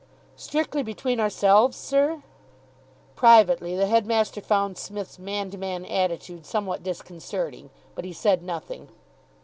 "Strictly 0.35 0.81
between 0.81 1.19
ourselves, 1.19 1.77
sir" 1.77 2.23
Privately, 3.15 3.75
the 3.75 3.85
headmaster 3.85 4.41
found 4.41 4.79
Psmith's 4.79 5.19
man 5.19 5.51
to 5.51 5.59
man 5.59 5.85
attitude 5.85 6.43
somewhat 6.43 6.81
disconcerting, 6.81 7.69
but 7.93 8.03
he 8.03 8.11
said 8.11 8.41
nothing. 8.41 8.89